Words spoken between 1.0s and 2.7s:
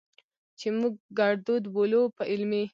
ګړدود بولو، په علمي